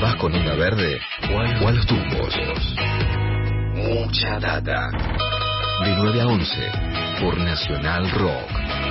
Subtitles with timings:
[0.00, 1.00] ¿Vas con una verde
[1.32, 2.32] o a los tumbos?
[3.74, 4.90] Mucha data.
[5.84, 6.70] De 9 a 11
[7.20, 8.87] por Nacional Rock.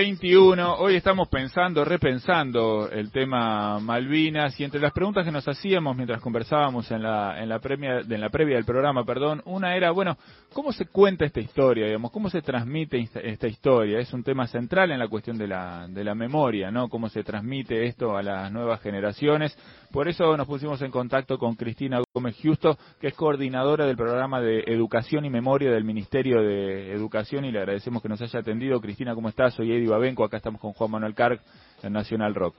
[0.00, 5.94] 9.21, hoy estamos pensando, repensando el tema Malvinas y entre las preguntas que nos hacíamos
[5.94, 9.90] mientras conversábamos en la, en la, premia, en la previa del programa, perdón, una era,
[9.90, 10.16] bueno,
[10.54, 12.12] ¿cómo se cuenta esta historia, digamos?
[12.12, 13.98] ¿Cómo se transmite esta, historia?
[13.98, 16.88] Es un tema central en la cuestión de la, de la memoria, ¿no?
[16.88, 19.54] ¿Cómo se transmite esto a las nuevas generaciones?
[19.92, 24.40] Por eso nos pusimos en contacto con Cristina Gómez Justo, que es coordinadora del programa
[24.40, 28.80] de Educación y Memoria del Ministerio de Educación y le agradecemos que nos haya atendido.
[28.80, 29.52] Cristina, ¿cómo estás?
[29.54, 31.40] Soy Eddie Babenco, acá estamos con Juan Manuel Carg
[31.82, 32.56] en Nacional Rock.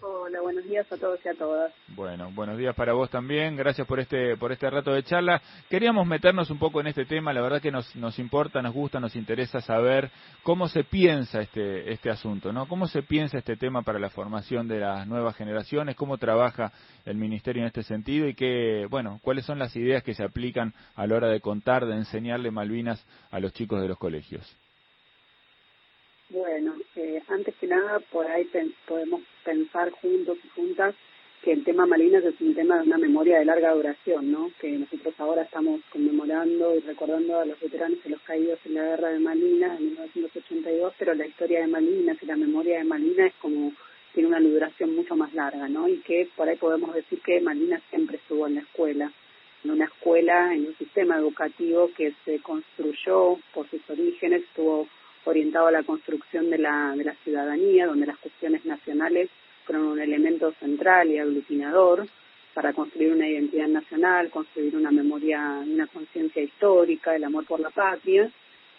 [0.00, 1.72] Hola, buenos días a todos y a todas.
[1.88, 3.56] Bueno, buenos días para vos también.
[3.56, 5.42] Gracias por este por este rato de charla.
[5.68, 7.32] Queríamos meternos un poco en este tema.
[7.32, 10.10] La verdad que nos nos importa, nos gusta, nos interesa saber
[10.42, 12.68] cómo se piensa este este asunto, ¿no?
[12.68, 16.72] Cómo se piensa este tema para la formación de las nuevas generaciones, cómo trabaja
[17.04, 20.74] el ministerio en este sentido y qué, bueno, cuáles son las ideas que se aplican
[20.94, 24.46] a la hora de contar, de enseñarle Malvinas a los chicos de los colegios.
[26.30, 28.46] Bueno, eh, antes que nada, por ahí
[28.86, 30.94] podemos pensar juntos y juntas
[31.42, 34.50] que el tema Malvinas es un tema de una memoria de larga duración, ¿no?
[34.60, 38.82] Que nosotros ahora estamos conmemorando y recordando a los veteranos y los caídos en la
[38.82, 43.28] guerra de Malvinas en 1982, pero la historia de Malvinas y la memoria de Malvinas
[43.28, 43.72] es como
[44.12, 45.88] tiene una duración mucho más larga, ¿no?
[45.88, 49.10] Y que por ahí podemos decir que Malvinas siempre estuvo en la escuela,
[49.64, 54.86] en una escuela, en un sistema educativo que se construyó por sus orígenes, estuvo
[55.28, 59.28] orientado a la construcción de la, de la ciudadanía, donde las cuestiones nacionales
[59.64, 62.06] fueron un elemento central y aglutinador
[62.54, 67.70] para construir una identidad nacional, construir una memoria, una conciencia histórica, el amor por la
[67.70, 68.30] patria,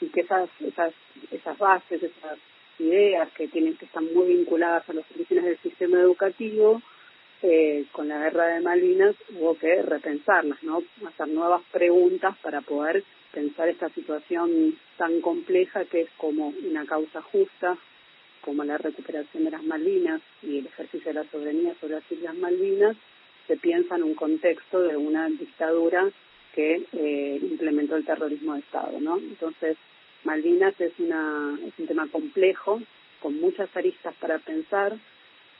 [0.02, 0.94] y que esas, esas,
[1.32, 2.40] esas bases, esas
[2.80, 6.81] ideas que tienen que estar muy vinculadas a los orígenes del sistema educativo,
[7.42, 10.84] eh, con la guerra de Malvinas hubo que repensarlas, ¿no?
[11.08, 17.22] Hacer nuevas preguntas para poder pensar esta situación tan compleja que es como una causa
[17.22, 17.78] justa,
[18.42, 22.36] como la recuperación de las Malvinas y el ejercicio de la soberanía sobre las Islas
[22.36, 22.96] Malvinas,
[23.48, 26.10] se piensa en un contexto de una dictadura
[26.56, 29.18] que eh, implementó el terrorismo de Estado, ¿no?
[29.18, 29.78] Entonces,
[30.24, 32.82] Malvinas es, una, es un tema complejo,
[33.22, 34.98] con muchas aristas para pensar,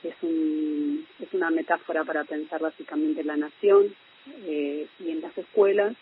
[0.02, 3.94] es, un, es una metáfora para pensar básicamente la nación
[4.46, 5.94] eh, y en las escuelas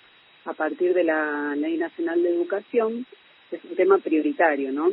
[0.44, 3.06] a partir de la Ley Nacional de Educación,
[3.50, 4.90] es un tema prioritario, ¿no?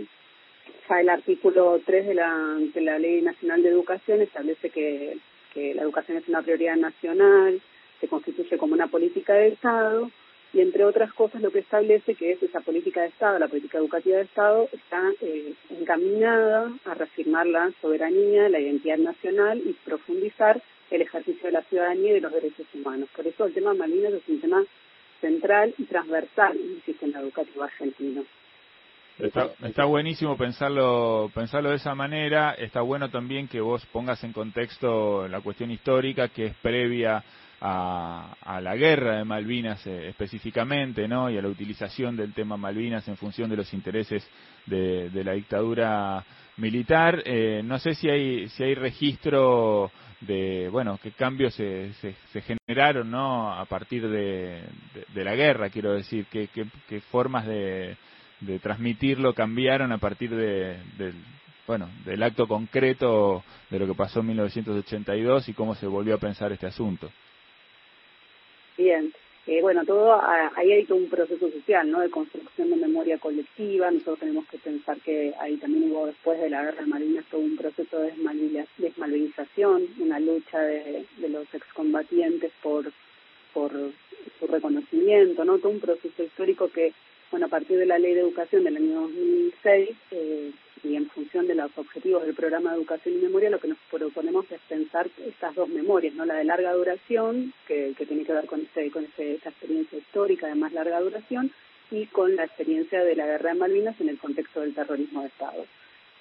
[0.90, 5.18] Ya el artículo 3 de la, de la Ley Nacional de Educación establece que,
[5.54, 7.62] que la educación es una prioridad nacional,
[8.00, 10.12] se constituye como una política de Estado
[10.54, 13.78] y entre otras cosas lo que establece que es esa política de Estado, la política
[13.78, 20.62] educativa de Estado, está eh, encaminada a reafirmar la soberanía, la identidad nacional y profundizar
[20.92, 23.10] el ejercicio de la ciudadanía y de los derechos humanos.
[23.16, 24.64] Por eso el tema Malvinas es un tema
[25.26, 28.24] central y transversal en el sistema educativo argentino.
[29.18, 32.54] Está, está buenísimo pensarlo, pensarlo de esa manera.
[32.54, 37.24] Está bueno también que vos pongas en contexto la cuestión histórica que es previa
[37.62, 41.30] a, a la guerra de Malvinas eh, específicamente, ¿no?
[41.30, 44.30] Y a la utilización del tema Malvinas en función de los intereses
[44.66, 46.24] de, de la dictadura
[46.58, 47.24] militar.
[47.26, 49.92] Eh, no sé si hay si hay registro
[50.26, 54.64] de bueno qué cambios se, se, generaron no a partir de,
[55.14, 57.98] de, la guerra quiero decir qué, qué, formas de,
[58.42, 60.78] de transmitirlo cambiaron a partir de,
[61.68, 66.20] bueno del acto concreto de lo que pasó en 1982 y cómo se volvió a
[66.20, 67.10] pensar este asunto.
[68.78, 69.12] Bien
[69.48, 70.20] eh, bueno, todo
[70.56, 72.02] ahí hay todo un proceso social, ¿no?
[72.02, 73.92] De construcción de memoria colectiva.
[73.92, 77.42] Nosotros tenemos que pensar que ahí también hubo después de la guerra de Malvinas todo
[77.42, 78.14] un proceso de
[78.78, 82.92] desmalvinización, una lucha de, de los excombatientes por
[83.56, 83.72] por
[84.38, 85.58] su reconocimiento, ¿no?
[85.60, 86.94] Todo un proceso histórico que,
[87.32, 90.52] bueno, a partir de la Ley de Educación del año 2006 eh,
[90.84, 91.08] y en
[91.56, 95.56] los objetivos del programa de educación y memoria, lo que nos proponemos es pensar estas
[95.56, 99.36] dos memorias, no la de larga duración, que, tiene que ver con, este, con este,
[99.36, 101.52] esta experiencia histórica de más larga duración,
[101.92, 105.28] y con la experiencia de la guerra de Malvinas en el contexto del terrorismo de
[105.28, 105.66] Estado.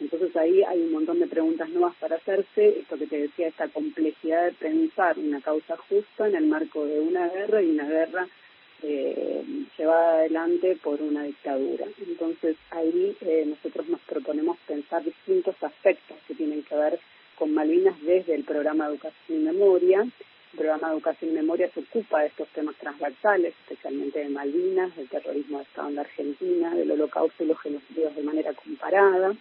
[0.00, 3.68] Entonces ahí hay un montón de preguntas nuevas para hacerse, esto que te decía, esta
[3.68, 8.28] complejidad de pensar una causa justa en el marco de una guerra y una guerra
[8.86, 9.42] eh,
[9.78, 11.86] llevada adelante por una dictadura.
[12.06, 17.00] Entonces ahí eh, nosotros nos proponemos pensar distintos aspectos que tienen que ver
[17.38, 20.06] con Malvinas desde el programa Educación y Memoria
[20.54, 25.08] el programa Educación y Memoria se ocupa de estos temas transversales, especialmente de Malvinas, del
[25.08, 29.34] terrorismo de Estado en la Argentina, del holocausto y los genocidios de manera comparada.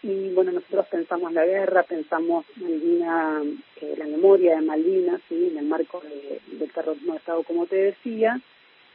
[0.00, 3.42] Y bueno, nosotros pensamos la guerra, pensamos Malvina,
[3.80, 5.48] eh, la memoria de Malvinas, ¿sí?
[5.50, 8.40] en el marco del terrorismo de Estado, como te decía,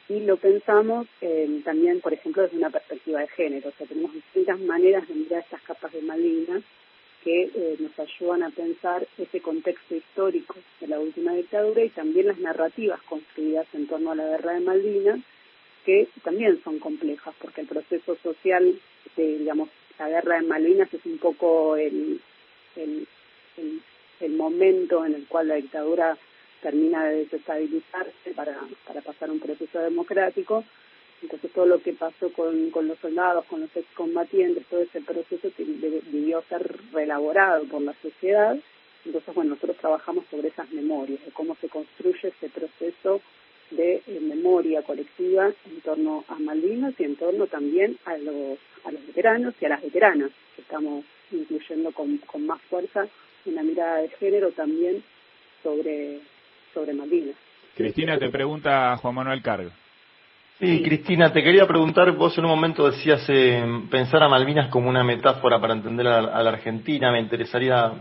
[0.10, 3.70] y lo pensamos eh, también, por ejemplo, desde una perspectiva de género.
[3.70, 6.64] O sea, tenemos distintas maneras de mirar estas capas de Malvinas
[7.24, 12.28] que eh, nos ayudan a pensar ese contexto histórico de la última dictadura y también
[12.28, 15.20] las narrativas construidas en torno a la guerra de Malvinas,
[15.86, 18.78] que también son complejas, porque el proceso social,
[19.16, 19.70] de, digamos,
[20.00, 22.20] la guerra de Malvinas es un poco el,
[22.76, 23.08] el,
[24.20, 26.18] el, momento en el cual la dictadura
[26.64, 28.58] termina de desestabilizarse para,
[28.88, 30.64] para pasar un proceso democrático,
[31.22, 35.52] entonces todo lo que pasó con, con los soldados, con los excombatientes, todo ese proceso
[35.58, 36.62] debió ser
[36.92, 38.58] reelaborado por la sociedad.
[39.06, 43.22] Entonces, bueno, nosotros trabajamos sobre esas memorias, de cómo se construye ese proceso
[43.72, 48.92] de eh, memoria colectiva en torno a Malvinas y en torno también a los, a
[48.92, 53.08] los veteranos y a las veteranas, que estamos incluyendo con, con más fuerza
[53.46, 55.04] una mirada de género también
[55.64, 56.20] sobre,
[56.74, 57.36] sobre Malvinas.
[57.76, 59.72] Cristina, te pregunta Juan Manuel Cargo.
[60.60, 64.88] Sí, Cristina, te quería preguntar, vos en un momento decías eh, pensar a Malvinas como
[64.88, 67.92] una metáfora para entender a, la Argentina, me interesaría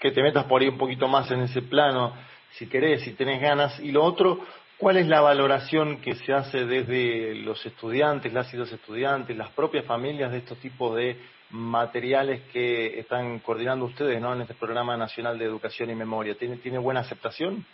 [0.00, 2.14] que te metas por ahí un poquito más en ese plano,
[2.52, 3.78] si querés, si tenés ganas.
[3.80, 4.40] Y lo otro,
[4.78, 9.50] ¿cuál es la valoración que se hace desde los estudiantes, las y los estudiantes, las
[9.50, 11.18] propias familias de estos tipos de
[11.50, 14.32] materiales que están coordinando ustedes ¿no?
[14.32, 16.36] en este programa nacional de educación y memoria?
[16.36, 17.66] ¿Tiene, tiene buena aceptación?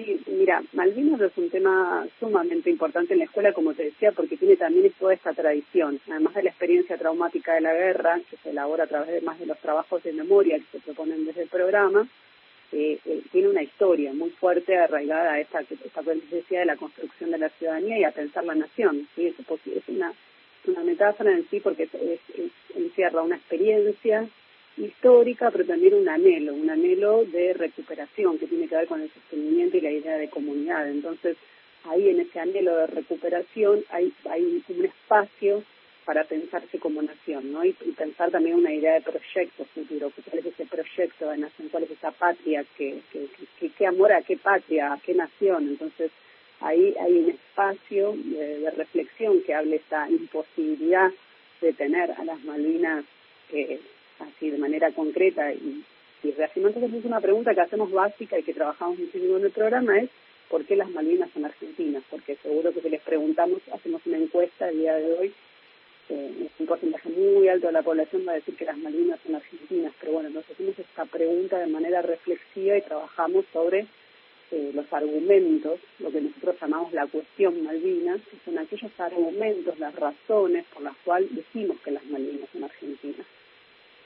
[0.00, 4.38] Sí, mira, Malvinas es un tema sumamente importante en la escuela, como te decía, porque
[4.38, 8.50] tiene también toda esta tradición, además de la experiencia traumática de la guerra, que se
[8.50, 11.48] elabora a través de más de los trabajos de memoria que se proponen desde el
[11.48, 12.08] programa,
[12.72, 17.30] eh, eh, tiene una historia muy fuerte arraigada a esta, esta decía de la construcción
[17.32, 19.06] de la ciudadanía y a pensar la nación.
[19.14, 19.26] ¿sí?
[19.26, 20.14] Es, es una,
[20.66, 21.90] una metáfora en sí porque
[22.74, 24.26] encierra una experiencia
[24.84, 29.10] histórica, pero también un anhelo, un anhelo de recuperación que tiene que ver con el
[29.10, 30.88] sostenimiento y la idea de comunidad.
[30.88, 31.36] Entonces,
[31.84, 34.12] ahí en ese anhelo de recuperación hay,
[34.68, 35.62] un espacio
[36.04, 37.64] para pensarse como nación, ¿no?
[37.64, 41.84] Y, pensar también una idea de proyecto futuro, cuál es ese proyecto de nación, cuál
[41.84, 43.00] es esa patria, que,
[43.76, 45.68] qué amor a qué patria, a qué nación.
[45.68, 46.10] Entonces,
[46.60, 51.10] ahí hay un espacio de, reflexión que hable esta imposibilidad
[51.60, 53.04] de tener a las Malvinas
[53.52, 53.80] eh,
[54.20, 55.84] así de manera concreta y,
[56.22, 59.98] y Entonces es una pregunta que hacemos básica y que trabajamos muchísimo en el programa
[59.98, 60.10] es
[60.48, 62.02] ¿por qué las Malvinas son argentinas?
[62.10, 65.32] Porque seguro que si les preguntamos, hacemos una encuesta el día de hoy,
[66.08, 69.36] eh, un porcentaje muy alto de la población va a decir que las Malvinas son
[69.36, 73.86] argentinas, pero bueno, nos hacemos esta pregunta de manera reflexiva y trabajamos sobre
[74.50, 79.94] eh, los argumentos, lo que nosotros llamamos la cuestión Malvinas, que son aquellos argumentos, las
[79.94, 83.26] razones por las cuales decimos que las Malvinas son argentinas.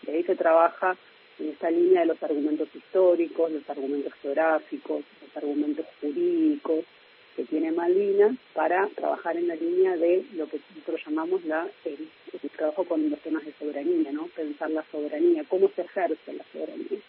[0.07, 0.97] Y ahí se trabaja
[1.39, 6.85] en esta línea de los argumentos históricos, los argumentos geográficos, los argumentos jurídicos
[7.37, 12.09] que tiene Malvinas para trabajar en la línea de lo que nosotros llamamos la, el,
[12.57, 14.29] trabajo con los temas de soberanía, ¿no?
[14.29, 17.01] Pensar la soberanía, cómo se ejerce la soberanía.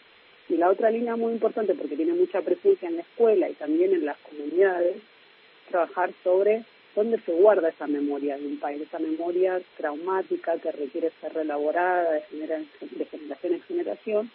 [0.48, 3.94] Y la otra línea muy importante, porque tiene mucha presencia en la escuela y también
[3.94, 4.96] en las comunidades,
[5.70, 6.64] trabajar sobre
[6.96, 12.10] dónde se guarda esa memoria de un país, esa memoria traumática que requiere ser relaborada
[12.12, 14.30] de, generación en generación.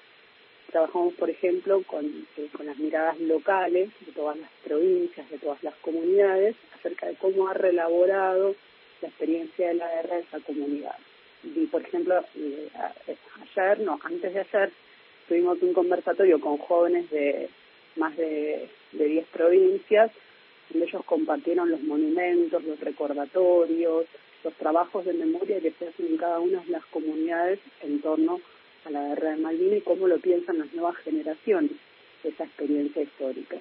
[0.72, 2.06] Trabajamos, por ejemplo, con,
[2.38, 7.16] eh, con las miradas locales de todas las provincias, de todas las comunidades, acerca de
[7.16, 8.56] cómo ha relaborado
[9.02, 10.96] la experiencia de la guerra de esa comunidad.
[11.44, 12.70] Y, por ejemplo, eh,
[13.58, 14.72] ayer, no, antes de ayer,
[15.28, 17.50] tuvimos un conversatorio con jóvenes de
[17.96, 20.12] más de, de 10 provincias
[20.76, 24.06] ellos compartieron los monumentos, los recordatorios,
[24.44, 28.40] los trabajos de memoria que se hacen en cada una de las comunidades en torno
[28.86, 31.72] a la guerra de Malvinas y cómo lo piensan las nuevas generaciones,
[32.24, 33.58] esa experiencia histórica.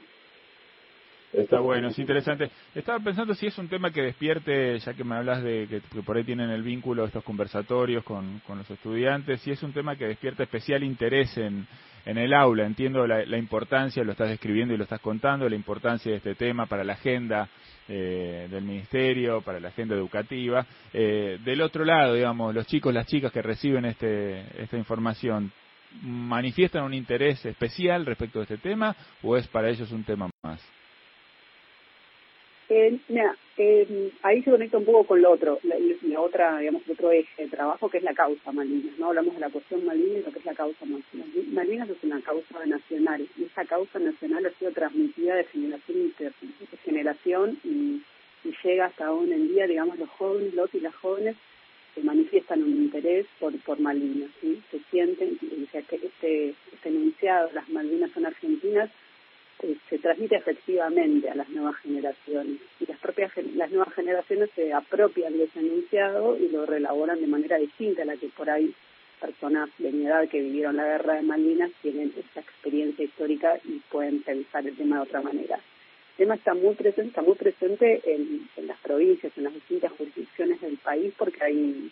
[1.32, 2.50] Está bueno, es interesante.
[2.74, 6.16] Estaba pensando si es un tema que despierte, ya que me hablas de que, por
[6.16, 10.06] ahí tienen el vínculo estos conversatorios con, con, los estudiantes, si es un tema que
[10.06, 11.68] despierta especial interés en,
[12.04, 12.66] en el aula.
[12.66, 16.34] Entiendo la, la, importancia, lo estás describiendo y lo estás contando, la importancia de este
[16.34, 17.48] tema para la agenda
[17.86, 20.66] eh, del ministerio, para la agenda educativa.
[20.92, 25.52] Eh, del otro lado, digamos, los chicos, las chicas que reciben este, esta información,
[26.02, 30.79] ¿manifiestan un interés especial respecto a este tema o es para ellos un tema más?
[32.72, 37.10] Eh, mira, eh, ahí se conecta un poco con lo otro, la, otra, digamos, otro
[37.10, 39.08] eje de trabajo que es la causa Malvinas, ¿no?
[39.08, 41.48] Hablamos de la cuestión Malvinas lo que es la causa Malvinas.
[41.52, 46.78] Malvinas es una causa nacional y esa causa nacional ha sido transmitida de generación en
[46.84, 48.02] generación y,
[48.44, 51.34] y, llega hasta aún en día, digamos, los jóvenes, los y las jóvenes
[51.96, 54.30] que manifiestan un interés por, por Malvinas.
[54.70, 58.90] Se sienten, o sea, que este, este enunciado, las Malvinas son argentinas,
[59.62, 64.72] eh, se transmite efectivamente a las nuevas generaciones y las propias las nuevas generaciones se
[64.72, 68.74] apropian de ese enunciado y lo relaboran de manera distinta a la que por ahí
[69.20, 73.80] personas de mi edad que vivieron la guerra de Malvinas tienen esa experiencia histórica y
[73.90, 75.56] pueden pensar el tema de otra manera.
[75.56, 79.92] El tema está muy presente, está muy presente en, en las provincias, en las distintas
[79.92, 81.90] jurisdicciones del país, porque hay,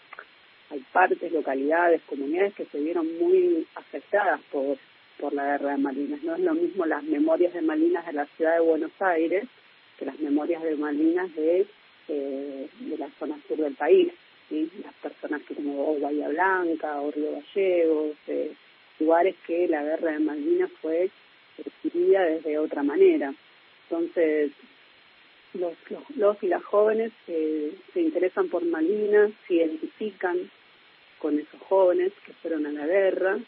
[0.71, 4.79] hay partes, localidades, comunidades que se vieron muy afectadas por
[5.19, 6.23] por la guerra de Malvinas.
[6.23, 9.45] No es lo mismo las memorias de Malvinas de la ciudad de Buenos Aires
[9.99, 11.67] que las memorias de Malvinas de,
[12.09, 14.13] eh, de la zona sur del país.
[14.51, 18.53] Las personas que como Bahía Blanca o Río Gallegos, eh,
[18.99, 21.11] lugares que la guerra de Malvinas fue
[21.59, 23.35] recibida desde otra manera.
[23.91, 24.53] Entonces,
[25.53, 30.51] los, los, los y las jóvenes se interesan por Malvinas, se identifican
[31.19, 33.39] con esos jóvenes que fueron a la guerra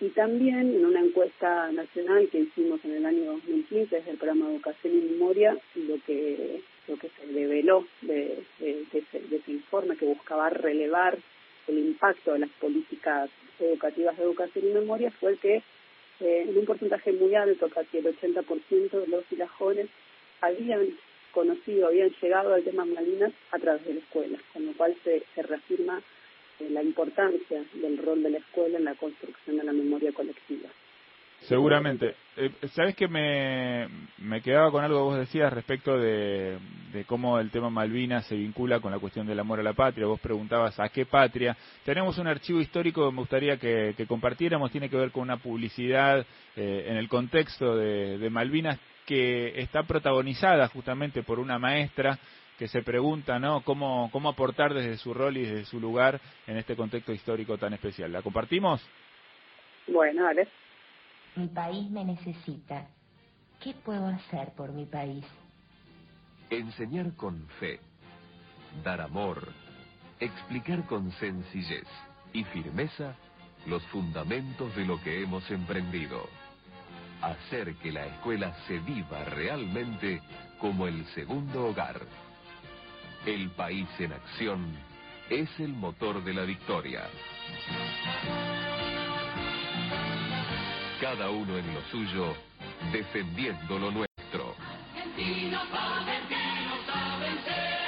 [0.00, 4.50] y también en una encuesta nacional que hicimos en el año 2015 desde el programa
[4.50, 10.48] Educación y Memoria, lo que lo que se reveló de, de, ese, informe que buscaba
[10.48, 11.18] relevar
[11.66, 13.28] el impacto de las políticas
[13.60, 15.56] educativas de educación y memoria fue que
[16.20, 19.88] eh, en un porcentaje muy alto, casi el 80% de los y las jóvenes
[20.40, 20.96] habían
[21.32, 25.22] conocido, habían llegado al tema Malvinas a través de la escuela, con lo cual se,
[25.34, 26.00] se reafirma
[26.70, 30.68] la importancia del rol de la escuela en la construcción de la memoria colectiva.
[31.42, 32.16] Seguramente.
[32.36, 33.88] Eh, Sabes que me,
[34.18, 36.58] me quedaba con algo que vos decías respecto de,
[36.92, 40.06] de cómo el tema Malvinas se vincula con la cuestión del amor a la patria.
[40.06, 41.56] Vos preguntabas a qué patria.
[41.84, 44.72] Tenemos un archivo histórico que me gustaría que, que compartiéramos.
[44.72, 49.84] Tiene que ver con una publicidad eh, en el contexto de, de Malvinas que está
[49.84, 52.18] protagonizada justamente por una maestra
[52.58, 53.62] que se pregunta, ¿no?
[53.62, 57.72] Cómo, cómo aportar desde su rol y desde su lugar en este contexto histórico tan
[57.72, 58.12] especial.
[58.12, 58.84] ¿La compartimos?
[59.86, 60.48] Bueno, dale.
[61.36, 62.88] Mi país me necesita.
[63.60, 65.24] ¿Qué puedo hacer por mi país?
[66.50, 67.78] Enseñar con fe,
[68.82, 69.48] dar amor,
[70.18, 71.86] explicar con sencillez
[72.32, 73.14] y firmeza
[73.66, 76.28] los fundamentos de lo que hemos emprendido.
[77.22, 80.20] Hacer que la escuela se viva realmente
[80.58, 82.00] como el segundo hogar.
[83.28, 84.74] El país en acción
[85.28, 87.02] es el motor de la victoria.
[90.98, 92.34] Cada uno en lo suyo,
[92.90, 94.56] defendiendo lo nuestro.
[94.96, 97.78] Argentinos, argentinos a vencer.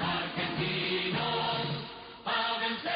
[0.00, 1.16] Argentinos
[2.26, 2.92] a vencer.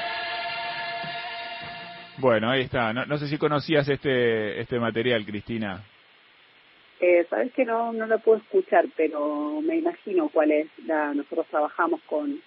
[2.18, 2.92] Bueno, ahí está.
[2.92, 5.82] No, no sé si conocías este, este material, Cristina.
[7.00, 11.14] Eh, Sabes que no, no lo puedo escuchar, pero me imagino cuál es la.
[11.14, 12.40] Nosotros trabajamos con,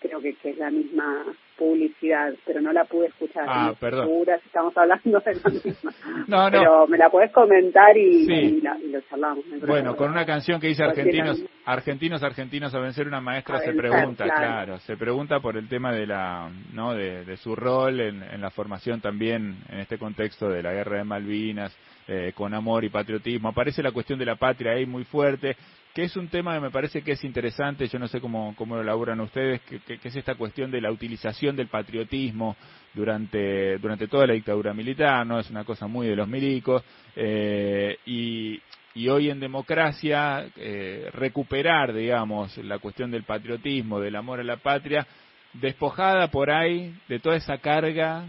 [0.00, 1.24] creo que, que es la misma
[1.56, 3.44] publicidad, pero no la pude escuchar.
[3.46, 4.06] Ah, perdón.
[4.06, 5.92] Segura si estamos hablando de la misma.
[6.26, 6.50] no, no.
[6.50, 9.44] Pero me la puedes comentar y, y, la, y lo charlamos.
[9.66, 14.24] bueno, con una canción que dice argentinos, argentinos, argentinos a vencer una maestra se pregunta,
[14.24, 14.40] claro.
[14.40, 14.78] claro.
[14.80, 18.50] se pregunta por el tema de la, no, de, de su rol en, en la
[18.50, 23.48] formación también en este contexto de la guerra de Malvinas eh, con amor y patriotismo.
[23.48, 25.56] Aparece la cuestión de la patria ahí muy fuerte,
[25.94, 28.80] que es un tema que me parece que es interesante, yo no sé cómo, lo
[28.80, 32.56] elaboran ustedes, que, es esta cuestión de la utilización del patriotismo
[32.92, 35.38] durante, durante toda la dictadura militar, ¿no?
[35.38, 36.82] Es una cosa muy de los milicos,
[37.14, 38.60] eh, y,
[38.94, 44.56] y hoy en democracia eh, recuperar, digamos, la cuestión del patriotismo, del amor a la
[44.56, 45.06] patria,
[45.52, 48.26] despojada por ahí de toda esa carga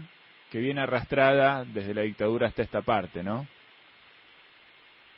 [0.52, 3.44] que viene arrastrada desde la dictadura hasta esta parte, ¿no?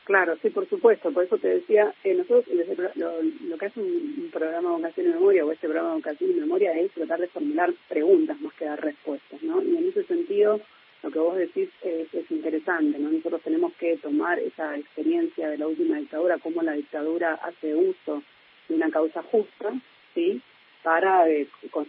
[0.09, 1.13] Claro, sí, por supuesto.
[1.13, 2.47] Por eso te decía, eh, nosotros
[2.95, 6.41] lo, que hace un, programa de vocación y memoria o este programa de vocación y
[6.41, 9.63] memoria es tratar de formular preguntas más que dar respuestas, ¿no?
[9.63, 10.63] Y en ese sentido,
[11.03, 13.11] lo que vos decís es, es interesante, ¿no?
[13.11, 18.23] Nosotros tenemos que tomar esa experiencia de la última dictadura, cómo la dictadura hace uso
[18.67, 19.75] de una causa justa,
[20.15, 20.41] ¿sí?
[20.83, 21.47] Para eh,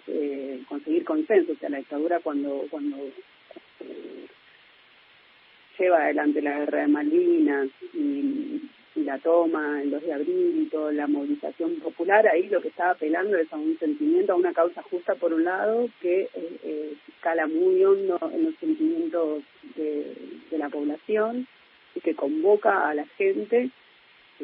[0.07, 1.53] eh, conseguir consenso.
[1.53, 2.97] O sea, la dictadura cuando cuando
[5.79, 8.61] lleva adelante la guerra de Malvinas y,
[8.95, 12.91] la toma el 2 de abril y toda la movilización popular, ahí lo que estaba
[12.91, 16.29] apelando es a un sentimiento, a una causa justa por un lado, que eh,
[16.63, 19.43] eh, cala muy hondo en los sentimientos
[19.77, 20.15] de,
[20.51, 21.47] la población
[21.95, 23.71] y que convoca a la gente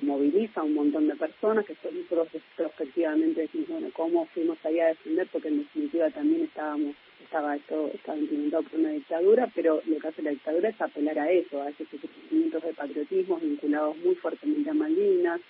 [0.02, 4.88] moviliza a un montón de personas, que nosotros prospectivamente decimos, bueno, ¿cómo fuimos ahí a
[4.88, 5.28] defender?
[5.32, 10.08] Porque en definitiva también estábamos, estaba esto, estaba implementado por una dictadura, pero lo que
[10.08, 14.70] hace la dictadura es apelar a eso, a esos sentimientos de patriotismo vinculados muy fuertemente
[14.70, 15.42] a Malvinas,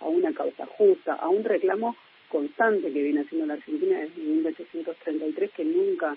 [0.00, 1.96] a una causa justa, a un reclamo
[2.28, 6.16] constante que viene haciendo la Argentina desde 1833 que nunca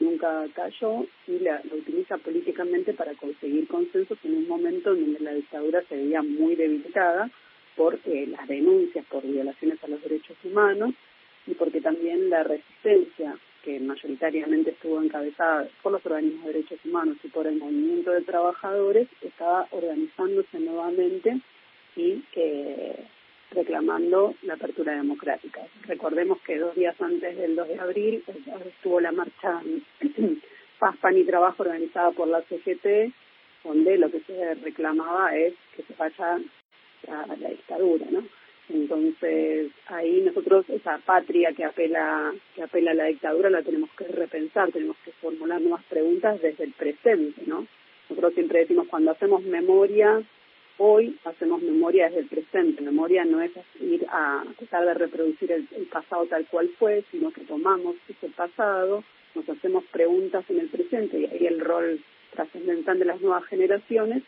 [0.00, 5.20] nunca cayó y la, lo utiliza políticamente para conseguir consensos en un momento en donde
[5.20, 7.30] la dictadura se veía muy debilitada
[7.76, 10.94] por eh, las denuncias por violaciones a los derechos humanos
[11.46, 17.16] y porque también la resistencia que mayoritariamente estuvo encabezada por los organismos de derechos humanos
[17.24, 21.40] y por el movimiento de trabajadores estaba organizándose nuevamente
[21.96, 22.94] y que
[23.52, 25.62] reclamando la apertura democrática.
[25.86, 28.34] Recordemos que dos días antes del 2 de abril eh,
[28.66, 29.62] estuvo la marcha
[30.78, 33.14] Paz, Pan y Trabajo organizada por la CGT,
[33.64, 36.40] donde lo que se reclamaba es que se vaya
[37.08, 38.24] a la dictadura, ¿no?
[38.68, 44.04] Entonces ahí nosotros esa patria que apela que apela a la dictadura la tenemos que
[44.08, 47.66] repensar, tenemos que formular nuevas preguntas desde el presente, ¿no?
[48.08, 50.22] Nosotros siempre decimos cuando hacemos memoria
[50.78, 52.82] hoy hacemos memoria desde el presente.
[52.82, 57.42] Memoria no es ir a tratar de reproducir el, pasado tal cual fue, sino que
[57.42, 59.04] tomamos ese pasado,
[59.34, 62.00] nos hacemos preguntas en el presente y ahí el rol
[62.32, 64.22] trascendental de las nuevas generaciones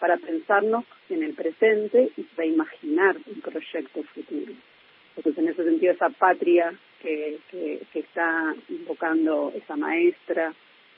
[0.00, 4.52] para pensarnos en el presente y para imaginar un proyecto futuro.
[5.16, 7.38] Entonces, en ese sentido, esa patria que,
[7.92, 10.54] está invocando esa maestra,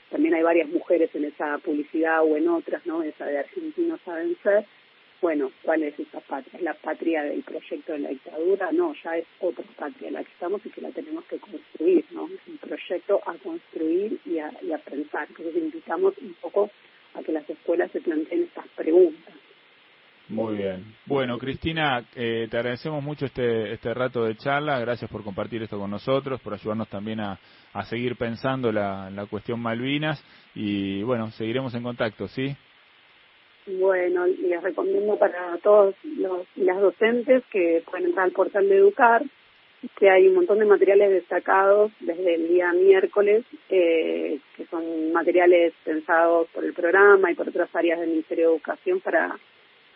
[0.09, 3.03] también hay varias mujeres en esa publicidad o en otras, ¿no?
[3.03, 4.65] Esa de argentinos a vencer,
[5.21, 6.57] bueno, ¿cuál es esa patria?
[6.57, 8.71] ¿Es la patria del proyecto de la dictadura?
[8.71, 12.27] No, ya es otra patria la que estamos y que la tenemos que construir, ¿no?
[12.27, 15.27] Es un proyecto a construir y a, y a pensar.
[15.29, 16.69] Entonces invitamos un poco
[17.15, 19.33] a que las escuelas se planteen estas preguntas.
[20.29, 20.95] Muy bien.
[21.05, 24.79] Bueno, Cristina, eh, te agradecemos mucho este, este rato de charla.
[24.79, 27.37] Gracias por compartir esto con nosotros, por ayudarnos también a,
[27.73, 30.23] a seguir pensando la, la cuestión Malvinas.
[30.55, 32.55] Y bueno, seguiremos en contacto, ¿sí?
[33.79, 39.23] Bueno, les recomiendo para todos los, las docentes que pueden entrar al portal de Educar,
[39.97, 45.73] que hay un montón de materiales destacados desde el día miércoles, eh, que son materiales
[45.83, 49.37] pensados por el programa y por otras áreas del Ministerio de Educación para,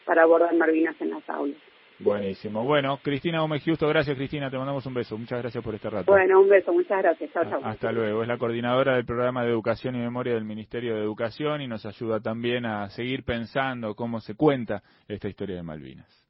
[0.06, 1.58] para abordar Malvinas en las aulas.
[2.00, 2.64] Buenísimo.
[2.64, 5.18] Bueno, Cristina Gómez Justo, gracias Cristina, te mandamos un beso.
[5.18, 6.12] Muchas gracias por este rato.
[6.12, 7.32] Bueno, un beso, muchas gracias.
[7.34, 7.62] Chao, chao.
[7.64, 8.22] Hasta luego.
[8.22, 11.86] Es la coordinadora del programa de Educación y Memoria del Ministerio de Educación y nos
[11.86, 16.28] ayuda también a seguir pensando cómo se cuenta esta historia de Malvinas.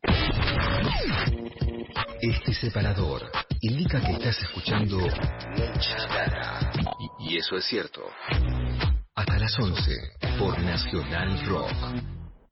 [2.22, 3.24] Este separador
[3.62, 6.08] indica que estás escuchando mucha
[7.20, 8.02] y eso es cierto.
[9.16, 9.92] Hasta las 11
[10.38, 12.17] por Nacional Rock.